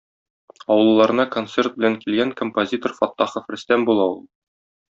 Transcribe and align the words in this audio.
Авылларына 0.75 1.25
концерт 1.35 1.77
белән 1.81 1.97
килгән 2.05 2.33
композитор 2.41 2.97
Фаттахов 3.03 3.55
Рөстәм 3.55 3.87
була 3.93 4.09
ул. 4.17 4.21